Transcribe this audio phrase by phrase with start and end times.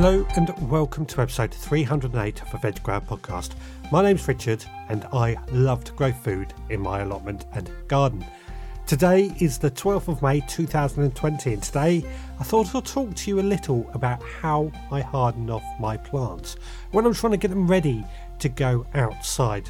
[0.00, 3.54] Hello and welcome to episode 308 of the Veg Grower podcast.
[3.90, 8.24] My name's Richard and I love to grow food in my allotment and garden.
[8.86, 12.04] Today is the 12th of May 2020 and today
[12.38, 16.54] I thought I'd talk to you a little about how I harden off my plants
[16.92, 18.04] when I'm trying to get them ready
[18.38, 19.68] to go outside.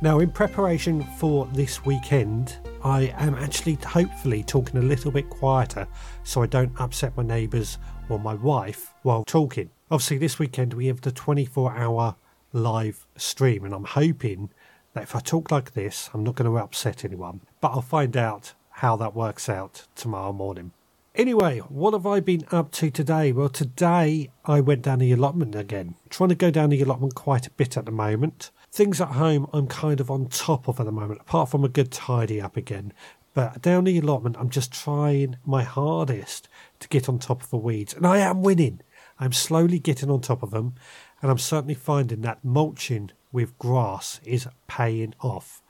[0.00, 5.86] Now, in preparation for this weekend, I am actually hopefully talking a little bit quieter
[6.24, 7.76] so I don't upset my neighbours
[8.08, 9.70] or my wife while talking.
[9.90, 12.16] Obviously, this weekend we have the 24 hour
[12.52, 14.50] live stream, and I'm hoping
[14.94, 18.16] that if I talk like this, I'm not going to upset anyone, but I'll find
[18.16, 20.72] out how that works out tomorrow morning.
[21.14, 23.32] Anyway, what have I been up to today?
[23.32, 25.96] Well, today I went down the allotment again.
[26.08, 28.50] Trying to go down the allotment quite a bit at the moment.
[28.72, 31.68] Things at home I'm kind of on top of at the moment, apart from a
[31.68, 32.92] good tidy up again.
[33.34, 37.56] But down the allotment, I'm just trying my hardest to get on top of the
[37.56, 38.80] weeds, and I am winning.
[39.18, 40.76] I'm slowly getting on top of them,
[41.20, 45.62] and I'm certainly finding that mulching with grass is paying off.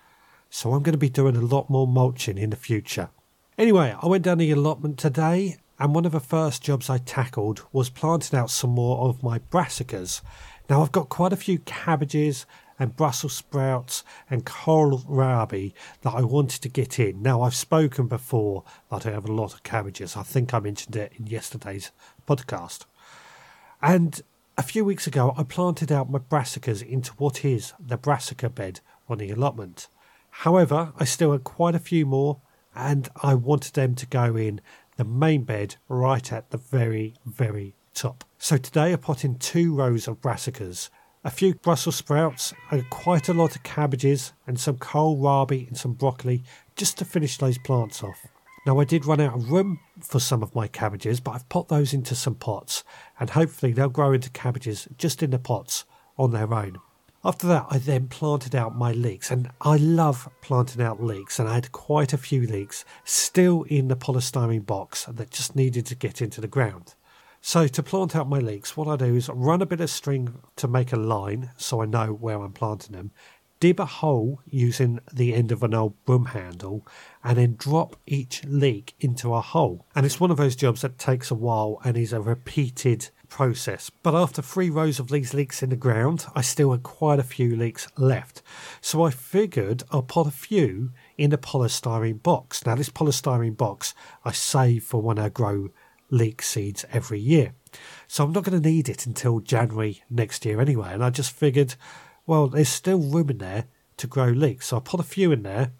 [0.50, 3.08] So I'm going to be doing a lot more mulching in the future.
[3.56, 7.62] Anyway, I went down the allotment today, and one of the first jobs I tackled
[7.72, 10.20] was planting out some more of my brassicas.
[10.68, 12.46] Now, I've got quite a few cabbages
[12.80, 17.22] and Brussels sprouts and kohlrabi that I wanted to get in.
[17.22, 20.16] Now, I've spoken before that I have a lot of cabbages.
[20.16, 21.92] I think I mentioned it in yesterday's
[22.26, 22.86] podcast.
[23.82, 24.22] And
[24.56, 28.80] a few weeks ago, I planted out my brassicas into what is the brassica bed
[29.08, 29.88] on the allotment.
[30.30, 32.40] However, I still had quite a few more,
[32.74, 34.60] and I wanted them to go in
[34.96, 38.24] the main bed right at the very, very top.
[38.38, 40.88] So today I put in two rows of brassicas
[41.22, 45.92] a few Brussels sprouts, and quite a lot of cabbages, and some kohlrabi and some
[45.92, 46.42] broccoli
[46.76, 48.26] just to finish those plants off.
[48.66, 51.68] Now, I did run out of room for some of my cabbages, but I've put
[51.68, 52.84] those into some pots,
[53.18, 55.84] and hopefully they'll grow into cabbages just in the pots
[56.18, 56.78] on their own.
[57.22, 61.48] After that, I then planted out my leeks, and I love planting out leeks, and
[61.48, 65.94] I had quite a few leeks still in the polystyrene box that just needed to
[65.94, 66.94] get into the ground.
[67.40, 70.34] So to plant out my leeks, what I do is run a bit of string
[70.56, 73.12] to make a line so I know where I'm planting them,
[73.60, 76.86] dib a hole using the end of an old broom handle,
[77.24, 79.86] and then drop each leek into a hole.
[79.94, 83.90] And it's one of those jobs that takes a while and is a repeated process.
[84.02, 87.24] But after three rows of these leeks in the ground, I still had quite a
[87.24, 88.42] few leeks left.
[88.80, 92.66] So I figured I'll put a few in a polystyrene box.
[92.66, 95.70] Now, this polystyrene box I save for when I grow
[96.10, 97.52] leek seeds every year.
[98.08, 100.92] So I'm not going to need it until January next year anyway.
[100.92, 101.76] And I just figured,
[102.26, 103.64] well, there's still room in there
[103.96, 104.68] to grow leeks.
[104.68, 105.72] So I put a few in there.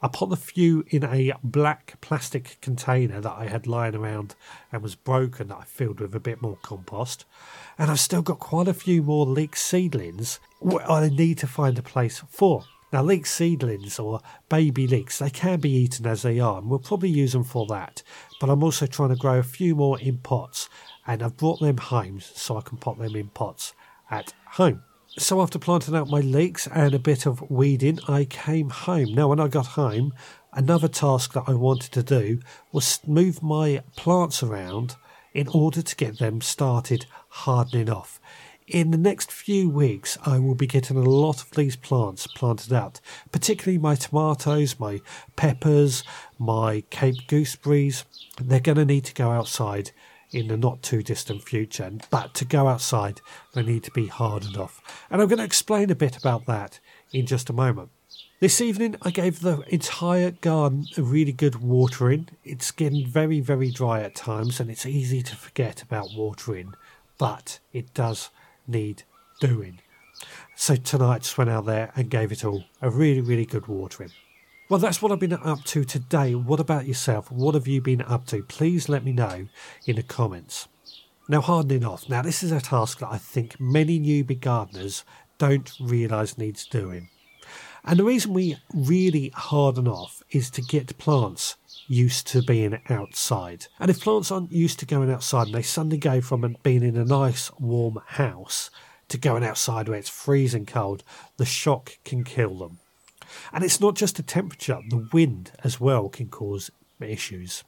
[0.00, 4.34] I put a few in a black plastic container that I had lying around
[4.72, 7.24] and was broken that I filled with a bit more compost.
[7.78, 10.40] And I've still got quite a few more leek seedlings
[10.88, 12.64] I need to find a place for.
[12.92, 16.78] Now, leek seedlings or baby leeks, they can be eaten as they are, and we'll
[16.78, 18.02] probably use them for that.
[18.40, 20.68] But I'm also trying to grow a few more in pots,
[21.06, 23.72] and I've brought them home so I can pot them in pots
[24.10, 24.82] at home.
[25.18, 29.14] So, after planting out my leeks and a bit of weeding, I came home.
[29.14, 30.12] Now, when I got home,
[30.52, 34.96] another task that I wanted to do was move my plants around
[35.32, 38.20] in order to get them started hardening off
[38.66, 42.72] in the next few weeks, I will be getting a lot of these plants planted
[42.72, 43.00] out,
[43.30, 45.00] particularly my tomatoes, my
[45.36, 46.02] peppers,
[46.38, 48.04] my Cape gooseberries.
[48.40, 49.92] They're going to need to go outside
[50.32, 53.20] in the not too distant future, but to go outside,
[53.54, 55.04] they need to be hardened off.
[55.10, 56.80] And I'm going to explain a bit about that
[57.12, 57.90] in just a moment.
[58.40, 62.28] This evening, I gave the entire garden a really good watering.
[62.44, 66.74] It's getting very, very dry at times, and it's easy to forget about watering,
[67.16, 68.30] but it does
[68.68, 69.02] need
[69.40, 69.80] doing.
[70.54, 74.10] So tonight, just went out there and gave it all a really, really good watering.
[74.68, 76.34] Well, that's what I've been up to today.
[76.34, 77.30] What about yourself?
[77.30, 78.42] What have you been up to?
[78.42, 79.46] Please let me know
[79.86, 80.66] in the comments.
[81.28, 82.08] Now, hardening off.
[82.08, 85.04] Now, this is a task that I think many newbie gardeners
[85.38, 87.10] don't realise needs doing.
[87.86, 91.54] And the reason we really harden off is to get plants
[91.86, 93.66] used to being outside.
[93.78, 96.96] And if plants aren't used to going outside and they suddenly go from being in
[96.96, 98.70] a nice warm house
[99.08, 101.04] to going outside where it's freezing cold,
[101.36, 102.78] the shock can kill them.
[103.52, 107.62] And it's not just the temperature, the wind as well can cause issues.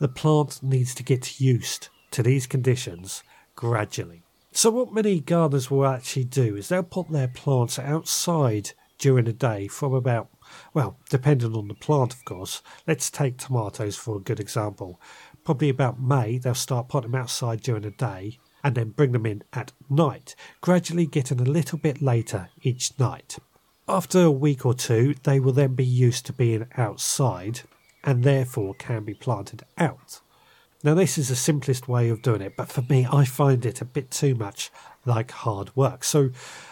[0.00, 3.22] The plant needs to get used to these conditions
[3.54, 4.22] gradually.
[4.50, 9.32] So, what many gardeners will actually do is they'll put their plants outside during the
[9.32, 10.28] day from about
[10.72, 12.62] well, depending on the plant, of course.
[12.86, 15.00] Let's take tomatoes for a good example.
[15.44, 19.26] Probably about May, they'll start putting them outside during the day, and then bring them
[19.26, 23.38] in at night, gradually getting a little bit later each night.
[23.86, 27.60] After a week or two, they will then be used to being outside
[28.02, 30.20] and therefore can be planted out.
[30.82, 33.80] Now, this is the simplest way of doing it, but for me, I find it
[33.80, 34.70] a bit too much
[35.04, 36.04] like hard work.
[36.04, 36.30] So,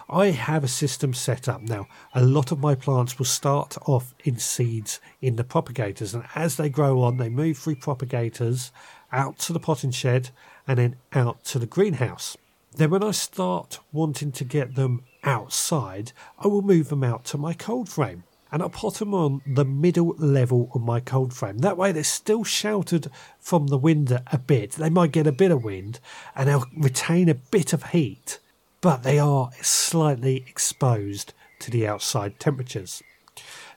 [0.08, 1.86] I have a system set up now.
[2.14, 6.56] A lot of my plants will start off in seeds in the propagators, and as
[6.56, 8.72] they grow on, they move through propagators
[9.12, 10.30] out to the potting shed
[10.66, 12.36] and then out to the greenhouse.
[12.74, 17.38] Then, when I start wanting to get them outside, I will move them out to
[17.38, 21.58] my cold frame and I'll put them on the middle level of my cold frame.
[21.58, 23.08] That way they're still sheltered
[23.40, 24.72] from the wind a bit.
[24.72, 25.98] They might get a bit of wind
[26.36, 28.38] and they'll retain a bit of heat,
[28.82, 33.02] but they are slightly exposed to the outside temperatures.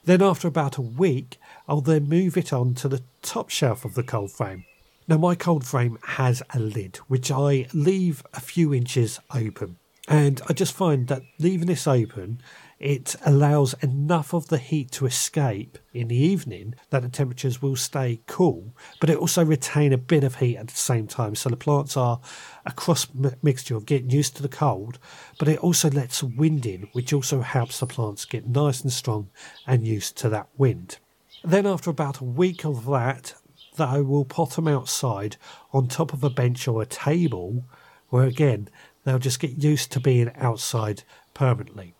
[0.04, 3.96] Then after about a week, I'll then move it on to the top shelf of
[3.96, 4.66] the cold frame.
[5.08, 9.78] Now my cold frame has a lid which I leave a few inches open.
[10.08, 12.42] And I just find that leaving this open
[12.80, 17.76] it allows enough of the heat to escape in the evening that the temperatures will
[17.76, 21.36] stay cool, but it also retain a bit of heat at the same time.
[21.36, 22.20] So the plants are
[22.66, 23.08] a cross
[23.42, 25.00] mixture of getting used to the cold,
[25.40, 29.30] but it also lets wind in, which also helps the plants get nice and strong
[29.66, 30.98] and used to that wind.
[31.44, 33.36] Then after about a week of that,
[33.78, 35.38] that I will pot them outside
[35.74, 37.66] on top of a bench or a table,
[38.10, 38.70] where again
[39.04, 41.96] they'll just get used to being outside permanently.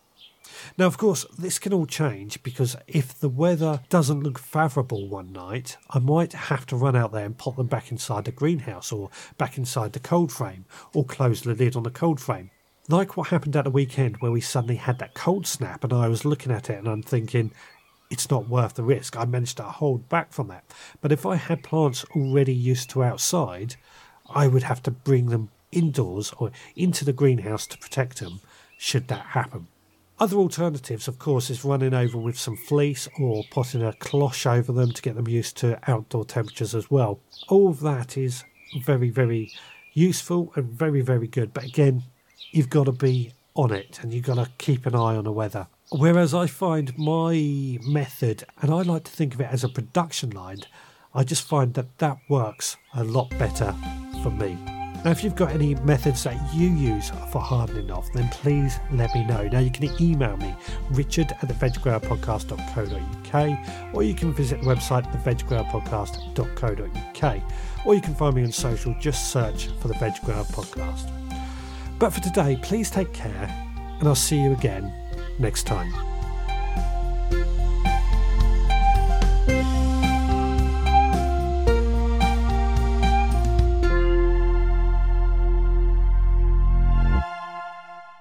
[0.78, 5.32] Now, of course, this can all change because if the weather doesn't look favourable one
[5.32, 8.92] night, I might have to run out there and pop them back inside the greenhouse
[8.92, 12.52] or back inside the cold frame or close the lid on the cold frame.
[12.88, 16.08] Like what happened at the weekend where we suddenly had that cold snap and I
[16.08, 17.52] was looking at it and I'm thinking,
[18.12, 19.18] it's not worth the risk.
[19.18, 20.64] I managed to hold back from that.
[21.02, 23.76] But if I had plants already used to outside,
[24.30, 28.40] I would have to bring them indoors or into the greenhouse to protect them
[28.78, 29.68] should that happen.
[30.18, 34.72] Other alternatives, of course, is running over with some fleece or putting a cloche over
[34.72, 37.20] them to get them used to outdoor temperatures as well.
[37.50, 38.46] All of that is
[38.82, 39.52] very, very
[39.92, 41.54] useful and very, very good.
[41.54, 42.04] But again,
[42.52, 45.34] you've got to be on it and you've got to keep an eye on the
[45.34, 45.68] weather.
[45.92, 50.30] Whereas I find my method, and I like to think of it as a production
[50.30, 50.62] line,
[51.14, 53.76] I just find that that works a lot better
[54.24, 54.58] for me.
[55.06, 59.14] Now, if you've got any methods that you use for hardening off, then please let
[59.14, 59.48] me know.
[59.48, 60.56] Now, you can email me,
[60.90, 67.42] richard at theveggrowerpodcast.co.uk, or you can visit the website, theveggrowerpodcast.co.uk,
[67.86, 71.12] or you can find me on social, just search for the Veg Grower Podcast.
[72.00, 73.48] But for today, please take care,
[74.00, 74.92] and I'll see you again
[75.38, 76.15] next time.